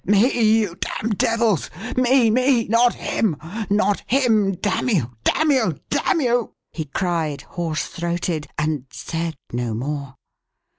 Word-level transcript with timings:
"Me, 0.03 0.41
you 0.63 0.73
damned 0.77 1.15
devils! 1.19 1.69
Me, 1.95 2.31
me, 2.31 2.65
not 2.67 2.95
him! 2.95 3.37
Not 3.69 4.01
him, 4.07 4.53
damn 4.53 4.89
you! 4.89 5.11
damn 5.23 5.51
you! 5.51 5.77
damn 5.91 6.19
you!" 6.21 6.55
he 6.73 6.85
cried, 6.85 7.43
hoarse 7.43 7.85
throated 7.85 8.47
and 8.57 8.87
said 8.89 9.35
no 9.53 9.75
more! 9.75 10.15